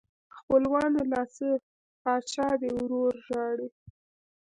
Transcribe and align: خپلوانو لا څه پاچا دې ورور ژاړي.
خپلوانو 0.37 1.01
لا 1.11 1.21
څه 1.35 1.47
پاچا 2.03 2.47
دې 2.61 2.69
ورور 2.77 3.13
ژاړي. 3.27 3.67